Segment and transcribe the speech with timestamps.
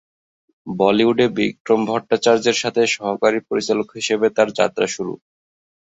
[0.67, 5.13] বলিউডে বিক্রম ভট্টাচার্যের সাথে সহকারী পরিচালক হিসেবে তার যাত্রা শুরু।